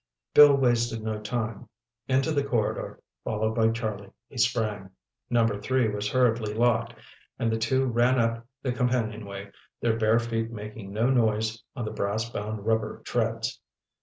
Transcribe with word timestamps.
Bill 0.33 0.55
wasted 0.57 1.03
no 1.03 1.19
time. 1.21 1.69
Into 2.07 2.31
the 2.31 2.43
corridor, 2.43 2.99
followed 3.23 3.53
by 3.53 3.67
Charlie, 3.69 4.09
he 4.29 4.39
sprang. 4.39 4.89
Number 5.29 5.61
3 5.61 5.89
was 5.89 6.09
hurriedly 6.09 6.55
locked 6.55 6.95
and 7.37 7.51
the 7.51 7.59
two 7.59 7.85
ran 7.85 8.19
up 8.19 8.47
the 8.63 8.71
companionway, 8.71 9.51
their 9.79 9.97
bare 9.97 10.17
feet 10.17 10.49
making 10.49 10.91
no 10.91 11.11
noise 11.11 11.61
on 11.75 11.85
the 11.85 11.91
brass 11.91 12.27
bound 12.27 12.65
rubber 12.65 13.03
treads. 13.05 13.59